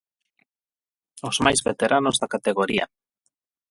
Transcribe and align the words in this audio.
Os 1.29 1.37
máis 1.45 1.59
veteranos 1.69 2.19
da 2.21 2.31
categoría. 2.33 2.85